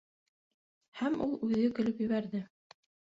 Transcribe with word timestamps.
Һәм 1.01 1.17
ул 1.25 1.35
үҙе 1.47 1.67
көлөп 1.81 2.01
ебәрҙе. 2.05 2.43